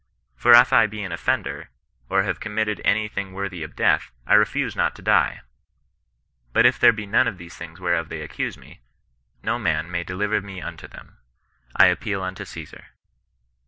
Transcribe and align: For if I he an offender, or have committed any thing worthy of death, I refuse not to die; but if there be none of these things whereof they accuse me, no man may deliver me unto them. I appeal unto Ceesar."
For 0.35 0.53
if 0.53 0.73
I 0.73 0.87
he 0.87 1.03
an 1.03 1.11
offender, 1.11 1.69
or 2.09 2.23
have 2.23 2.39
committed 2.39 2.81
any 2.83 3.07
thing 3.07 3.33
worthy 3.33 3.61
of 3.61 3.75
death, 3.75 4.09
I 4.25 4.33
refuse 4.33 4.75
not 4.75 4.95
to 4.95 5.03
die; 5.03 5.41
but 6.53 6.65
if 6.65 6.79
there 6.79 6.91
be 6.91 7.05
none 7.05 7.27
of 7.27 7.37
these 7.37 7.55
things 7.55 7.79
whereof 7.79 8.09
they 8.09 8.21
accuse 8.23 8.57
me, 8.57 8.79
no 9.43 9.59
man 9.59 9.91
may 9.91 10.03
deliver 10.03 10.41
me 10.41 10.59
unto 10.59 10.87
them. 10.87 11.19
I 11.75 11.85
appeal 11.85 12.23
unto 12.23 12.45
Ceesar." 12.45 12.85